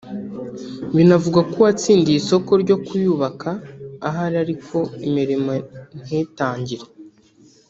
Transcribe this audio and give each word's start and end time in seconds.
binavugwa 0.95 1.39
ko 1.49 1.55
uwatsindiye 1.59 2.17
isoko 2.21 2.51
ryo 2.63 2.77
kuyubaka 2.85 3.49
ahari 4.07 4.35
ariko 4.43 4.77
imirimo 5.07 5.51
ntitangire 6.03 6.85